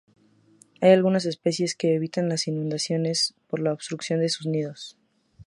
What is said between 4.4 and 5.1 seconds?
nidos.